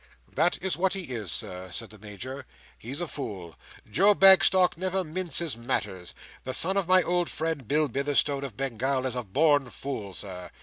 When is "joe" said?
3.87-4.15